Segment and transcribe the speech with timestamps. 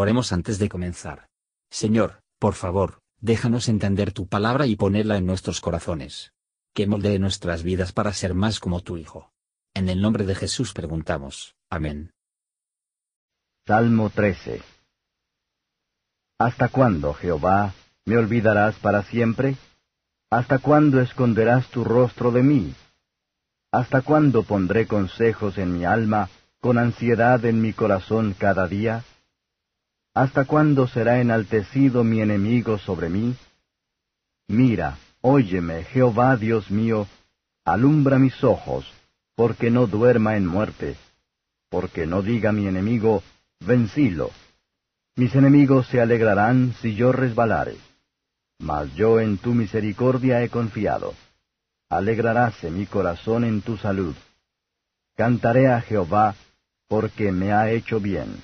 [0.00, 1.28] Oremos antes de comenzar.
[1.70, 6.32] Señor, por favor, déjanos entender tu palabra y ponerla en nuestros corazones.
[6.72, 9.30] Que moldee nuestras vidas para ser más como tu Hijo.
[9.74, 11.54] En el nombre de Jesús preguntamos.
[11.68, 12.14] Amén.
[13.66, 14.62] Salmo 13
[16.38, 17.74] ¿Hasta cuándo, Jehová,
[18.06, 19.58] me olvidarás para siempre?
[20.30, 22.74] ¿Hasta cuándo esconderás tu rostro de mí?
[23.70, 29.04] ¿Hasta cuándo pondré consejos en mi alma, con ansiedad en mi corazón cada día?
[30.14, 33.36] ¿Hasta cuándo será enaltecido mi enemigo sobre mí?
[34.48, 37.06] Mira, óyeme, Jehová Dios mío,
[37.64, 38.92] alumbra mis ojos,
[39.36, 40.96] porque no duerma en muerte,
[41.68, 43.22] porque no diga mi enemigo,
[43.60, 44.30] vencilo.
[45.14, 47.76] Mis enemigos se alegrarán si yo resbalare.
[48.58, 51.14] Mas yo en tu misericordia he confiado.
[51.88, 54.14] Alegraráse mi corazón en tu salud.
[55.16, 56.34] Cantaré a Jehová,
[56.88, 58.42] porque me ha hecho bien.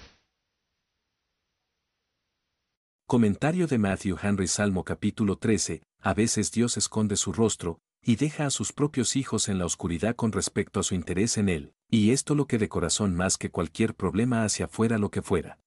[3.09, 8.46] Comentario de Matthew Henry Salmo capítulo 13, a veces Dios esconde su rostro, y deja
[8.46, 12.10] a sus propios hijos en la oscuridad con respecto a su interés en él, y
[12.10, 15.60] esto lo que de corazón más que cualquier problema hacia afuera lo que fuera.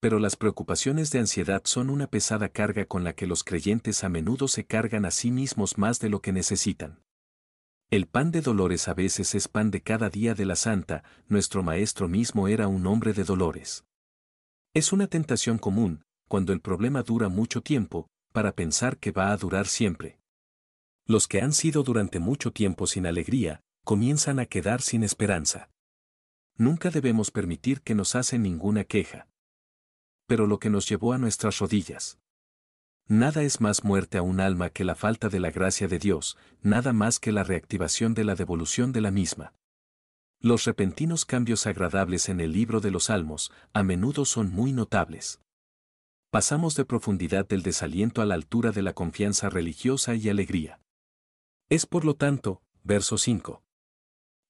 [0.00, 4.08] Pero las preocupaciones de ansiedad son una pesada carga con la que los creyentes a
[4.08, 7.04] menudo se cargan a sí mismos más de lo que necesitan.
[7.88, 11.62] El pan de dolores a veces es pan de cada día de la santa, nuestro
[11.62, 13.84] maestro mismo era un hombre de dolores.
[14.74, 19.36] Es una tentación común, cuando el problema dura mucho tiempo, para pensar que va a
[19.36, 20.20] durar siempre.
[21.06, 25.70] Los que han sido durante mucho tiempo sin alegría, comienzan a quedar sin esperanza.
[26.56, 29.26] Nunca debemos permitir que nos hacen ninguna queja.
[30.26, 32.18] Pero lo que nos llevó a nuestras rodillas.
[33.06, 36.36] Nada es más muerte a un alma que la falta de la gracia de Dios,
[36.60, 39.54] nada más que la reactivación de la devolución de la misma.
[40.40, 45.40] Los repentinos cambios agradables en el libro de los Salmos, a menudo son muy notables
[46.30, 50.80] pasamos de profundidad del desaliento a la altura de la confianza religiosa y alegría.
[51.70, 53.62] Es por lo tanto, verso 5.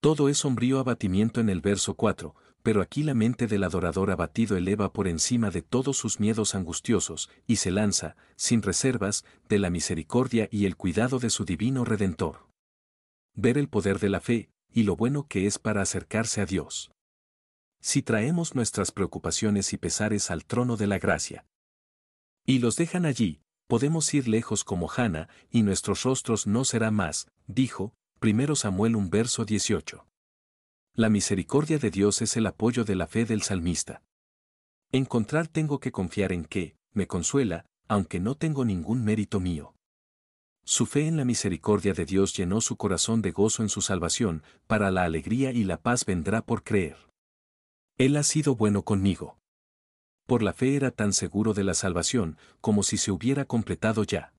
[0.01, 4.57] Todo es sombrío abatimiento en el verso 4, pero aquí la mente del adorador abatido
[4.57, 9.71] eleva por encima de todos sus miedos angustiosos, y se lanza, sin reservas, de la
[9.71, 12.49] misericordia y el cuidado de su divino Redentor.
[13.35, 16.91] Ver el poder de la fe, y lo bueno que es para acercarse a Dios.
[17.81, 21.45] Si traemos nuestras preocupaciones y pesares al trono de la gracia,
[22.49, 27.29] y los dejan allí, podemos ir lejos como Hana, y nuestros rostros no será más,
[27.47, 27.93] dijo,
[28.23, 30.07] 1 Samuel 1 verso 18.
[30.95, 34.03] La misericordia de Dios es el apoyo de la fe del salmista.
[34.93, 39.75] Encontrar tengo que confiar en que, me consuela, aunque no tengo ningún mérito mío.
[40.65, 44.43] Su fe en la misericordia de Dios llenó su corazón de gozo en su salvación,
[44.67, 46.97] para la alegría y la paz vendrá por creer.
[47.99, 49.38] Él ha sido bueno conmigo
[50.29, 54.35] por la fe era tan seguro de la salvación, como si se hubiera completado ya.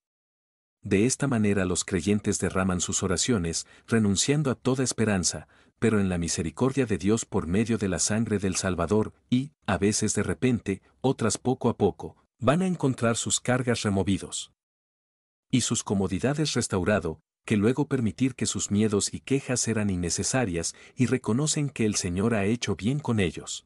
[0.84, 5.48] De esta manera los creyentes derraman sus oraciones, renunciando a toda esperanza,
[5.80, 9.80] pero en la misericordia de Dios por medio de la sangre del Salvador, y, a
[9.80, 14.54] veces de repente, otras poco a poco, van a encontrar sus cargas removidos.
[15.50, 21.08] Y sus comodidades restaurado, que luego permitir que sus miedos y quejas eran innecesarias y
[21.08, 23.66] reconocen que el Señor ha hecho bien con ellos.